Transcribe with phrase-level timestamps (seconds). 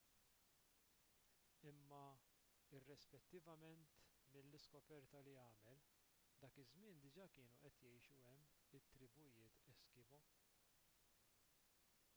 [1.71, 1.99] imma
[2.77, 3.91] irrispettivament
[4.31, 5.83] minn l-iskoperta li għamel
[6.45, 8.49] dak iż-żmien diġà kienu qed jgħixu hemm
[8.81, 10.23] it-tribujiet eskimo